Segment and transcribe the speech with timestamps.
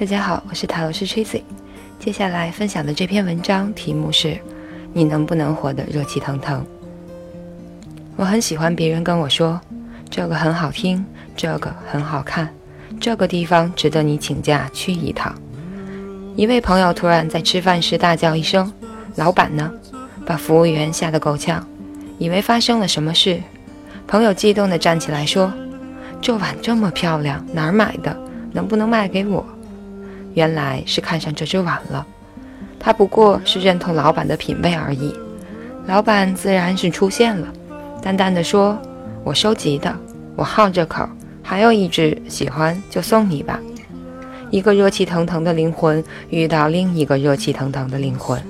[0.00, 1.42] 大家好，我是塔罗师 Tracy。
[1.98, 4.40] 接下来分享的这篇文章题目是：
[4.94, 6.64] 你能不能活得热气腾腾？
[8.16, 9.60] 我很喜欢别人跟我说，
[10.08, 11.04] 这个很好听，
[11.36, 12.48] 这个很好看，
[13.00, 15.34] 这个地方值得你请假去一趟。
[16.36, 18.70] 一位朋友突然在吃饭时大叫一声
[19.16, 19.72] ：“老板呢？”
[20.26, 21.66] 把服务员吓得够呛，
[22.18, 23.40] 以为发生了什么事。
[24.06, 25.50] 朋友激动地站起来说
[26.20, 28.14] ：“这碗这么漂亮，哪儿买的？
[28.52, 29.44] 能不能卖给我？”
[30.34, 32.06] 原来是看上这只碗了，
[32.78, 35.12] 他不过是认同老板的品味而已。
[35.86, 37.48] 老板自然是出现了，
[38.02, 38.78] 淡淡的说
[39.24, 39.92] ：“我收集的，
[40.36, 41.08] 我好这口，
[41.50, 43.58] 还有一只喜欢就送你吧。”
[44.52, 48.40] 一个热气腾腾的灵魂遇到另一个热气腾腾的灵魂。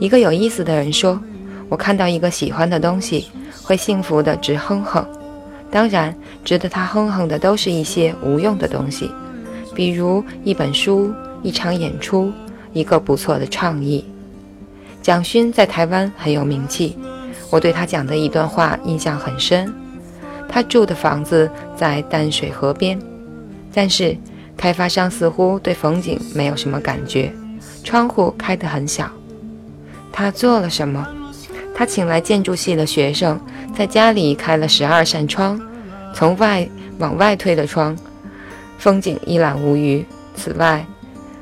[0.00, 1.20] 一个有意思的人说
[1.68, 3.26] ：“我看到一个喜欢的东西，
[3.62, 5.06] 会幸福的直哼哼。
[5.70, 9.10] 当然，值得他哼哼的都是一些无用的东西。”
[9.76, 12.32] 比如一本书、一场演出、
[12.72, 14.02] 一个不错的创意。
[15.02, 16.96] 蒋勋在台湾很有名气，
[17.50, 19.70] 我对他讲的一段话印象很深。
[20.52, 23.00] 他住的房子在淡水河边，
[23.72, 24.14] 但是
[24.54, 27.32] 开发商似乎对风景没有什么感觉，
[27.82, 29.10] 窗户开得很小。
[30.12, 31.08] 他做了什么？
[31.74, 33.40] 他请来建筑系的学生，
[33.74, 35.58] 在家里开了十二扇窗，
[36.14, 37.96] 从外往外推的窗。
[38.76, 40.04] 风景一览无余。
[40.34, 40.84] 此外，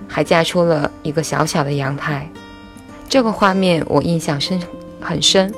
[0.06, 2.28] 还架出了一个小小的阳台。
[3.08, 4.60] 这个画面我印象深
[5.00, 5.52] 很深。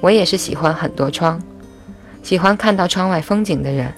[0.00, 1.40] 我也是喜欢很多窗，
[2.22, 3.92] 喜欢看到窗外风景的人。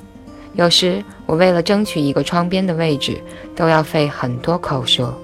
[0.55, 3.21] 有时我为了争取一个窗边的位置，
[3.55, 5.17] 都要费很多口舌。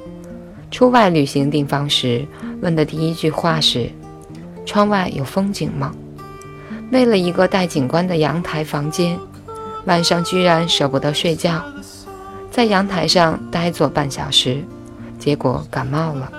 [0.70, 2.26] 出外旅行订房时，
[2.60, 3.90] 问的第一句话是
[4.66, 5.92] ：“窗外有风景吗？”
[6.92, 9.18] 为了一个带景观的阳台房间，
[9.86, 11.62] 晚上居然舍不得睡觉。
[12.50, 14.62] 在阳台上呆坐半小时，
[15.18, 16.30] 结果感冒了。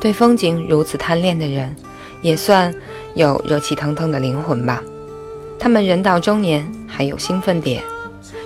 [0.00, 1.74] 对风景如此贪恋的人，
[2.22, 2.74] 也算
[3.14, 4.82] 有热气腾腾的灵魂吧。
[5.58, 7.82] 他们人到中年还有兴奋点，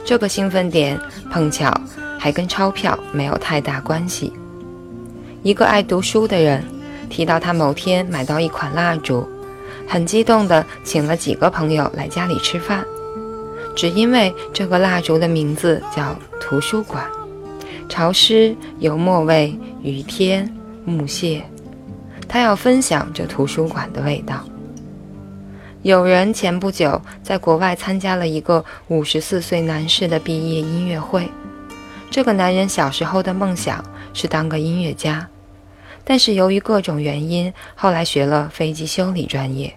[0.04, 0.98] 这个兴奋点
[1.30, 1.72] 碰巧
[2.18, 4.32] 还跟钞票没有太大关系。
[5.42, 6.62] 一个爱读书的人
[7.08, 9.26] 提到他某天买到一款蜡烛，
[9.86, 12.84] 很激动地请了几个朋友来家里吃饭。
[13.74, 17.04] 只因为这个蜡烛的名字叫图书馆，
[17.88, 20.52] 潮湿、油墨味、雨天、
[20.84, 21.42] 木屑，
[22.26, 24.44] 他要分享这图书馆的味道。
[25.82, 31.30] 有人前不久在国外参加了一个五十四岁男士的毕业音乐会。
[32.10, 35.28] 这个男人小时候的梦想是当个音乐家，
[36.04, 39.72] 但是由于各种原因，后来学了飞机修理专业，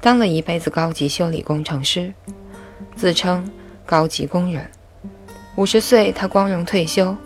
[0.00, 2.12] 当了一辈子高级修理工程师。
[2.94, 3.48] 自称
[3.86, 4.68] 高级工人，
[5.56, 7.16] 五十岁他光荣退休，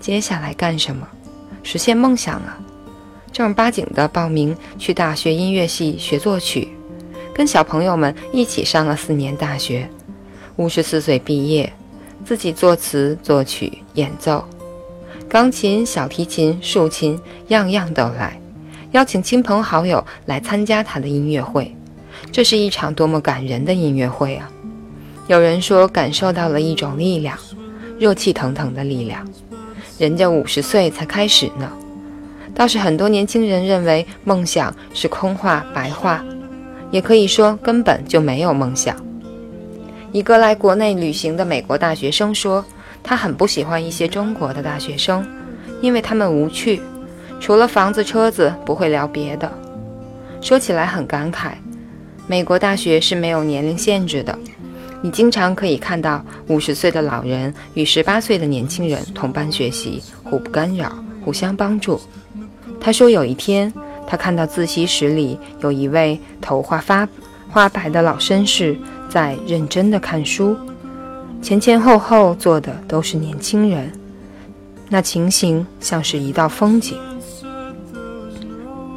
[0.00, 1.06] 接下来干什么？
[1.62, 2.58] 实现梦想啊！
[3.32, 6.75] 正儿八经的报名去大学音乐系学作曲，
[7.36, 9.86] 跟小朋友们一起上了四年大学。
[10.56, 11.70] 五十四岁毕业，
[12.24, 14.42] 自己作词作曲演奏，
[15.28, 18.40] 钢琴、小提琴、竖琴样样都来，
[18.92, 21.76] 邀请亲朋好友来参加他的音乐会。
[22.32, 24.50] 这是一场多么感人的音乐会啊！
[25.26, 27.38] 有人说感受到了一种力量，
[27.98, 29.22] 热气腾腾的力量。
[29.98, 31.70] 人家五十岁才开始呢。
[32.54, 36.24] 倒是很多年轻人认为梦想是空话白话，
[36.90, 38.96] 也可以说根本就没有梦想。
[40.12, 42.64] 一个来国内旅行的美国大学生说，
[43.02, 45.26] 他很不喜欢一些中国的大学生，
[45.82, 46.80] 因为他们无趣，
[47.38, 49.50] 除了房子车子不会聊别的。
[50.40, 51.52] 说起来很感慨，
[52.26, 54.38] 美国大学是没有年龄限制的。
[55.02, 60.90] 你经常可以看到五十岁的老人与十八岁的年轻人同班学习，互不干扰，
[61.24, 62.00] 互相帮助。
[62.80, 63.72] 他说，有一天
[64.06, 67.08] 他看到自习室里有一位头发发
[67.48, 68.76] 花白的老绅士
[69.08, 70.56] 在认真的看书，
[71.42, 73.92] 前前后后坐的都是年轻人，
[74.88, 76.98] 那情形像是一道风景。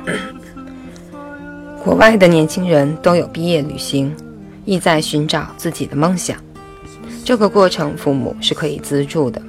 [1.84, 4.16] 国外的年轻人都有毕业旅行。
[4.66, 6.38] 意在寻找自己的梦想，
[7.26, 9.42] 这个过程父母是可以资助的。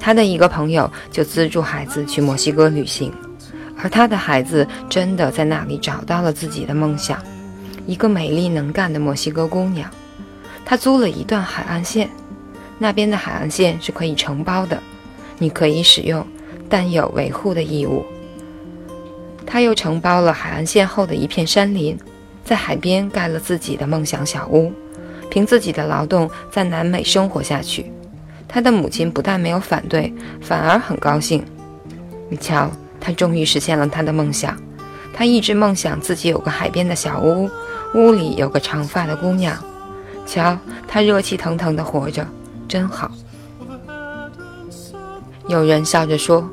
[0.00, 3.12] 他的一个朋友就资助孩子去墨西哥旅行，
[3.82, 7.22] 而他的孩子真的在那里找到了自己的梦想，
[7.86, 9.90] 一个美丽能干的墨西哥姑娘。
[10.64, 12.08] 他租了一段海岸线，
[12.78, 14.82] 那边的海岸线是可以承包的，
[15.38, 16.26] 你可以使用，
[16.68, 18.04] 但有维护的义务。
[19.46, 21.96] 他又承包了海岸线后的一片山林，
[22.44, 24.72] 在海边盖了自己的梦想小屋，
[25.30, 27.92] 凭自己的劳动在南美生活下去。
[28.48, 31.44] 他的母亲不但没有反对，反而很高兴。
[32.28, 32.68] 你瞧，
[33.00, 34.56] 他终于实现了他的梦想。
[35.12, 37.50] 他一直梦想自己有个海边的小屋，
[37.94, 39.56] 屋里有个长发的姑娘。
[40.26, 42.26] 瞧，他热气腾腾地活着，
[42.68, 43.10] 真好。
[45.48, 46.48] 有人笑着说。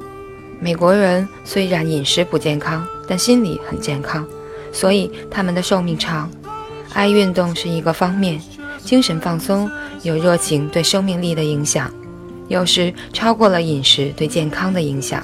[0.60, 4.26] 美国人虽然饮食不健康，但心理很健康，
[4.72, 6.32] 所以他们的寿命长。
[6.94, 8.40] 爱运动是一个方面，
[8.78, 9.70] 精神放松
[10.04, 11.92] 有热情对生命力的影响，
[12.48, 15.22] 有时超过了饮食对健康的影响。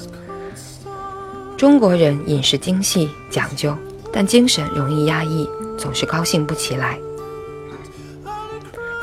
[1.60, 3.76] 中国人饮食精细讲究，
[4.14, 5.46] 但精神容易压抑，
[5.78, 6.98] 总是高兴不起来。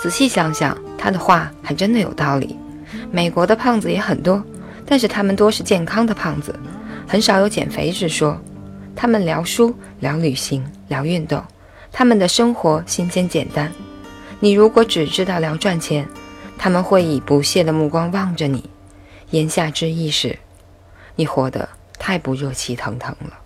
[0.00, 2.56] 仔细想想，他的话还真的有道理。
[3.11, 4.43] 美国的胖子也很多。
[4.87, 6.58] 但是他们多是健康的胖子，
[7.06, 8.41] 很少有减肥之说。
[8.94, 11.44] 他们聊书、聊旅行、聊运动，
[11.93, 13.70] 他们的生活新鲜简单。
[14.41, 16.09] 你如果只知道聊赚钱，
[16.56, 18.64] 他们会以不屑的目光望着你。
[19.32, 20.38] 言下之意是，
[21.17, 21.69] 你活得
[21.99, 23.39] 太不热气腾腾了。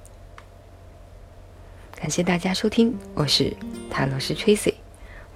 [1.94, 3.54] 感谢大家收听，我是
[3.90, 4.74] 塔罗斯 Tracy，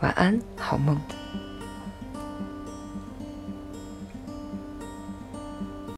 [0.00, 0.98] 晚安，好梦。